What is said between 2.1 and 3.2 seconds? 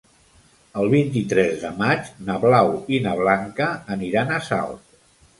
na Blau i na